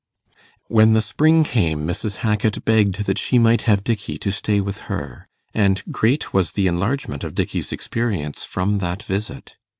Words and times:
When 0.67 0.93
the 0.93 1.01
spring 1.03 1.43
came, 1.43 1.85
Mrs. 1.87 2.21
Hackit 2.25 2.65
begged 2.65 3.05
that 3.05 3.19
she 3.19 3.37
might 3.37 3.61
have 3.69 3.83
Dickey 3.83 4.17
to 4.17 4.31
stay 4.31 4.59
with 4.59 4.79
her, 4.89 5.27
and 5.53 5.83
great 5.91 6.33
was 6.33 6.53
the 6.53 6.65
enlargement 6.65 7.23
of 7.23 7.35
Dickey's 7.35 7.71
experience 7.71 8.43
from 8.43 8.79
that 8.79 9.03
visit. 9.03 9.57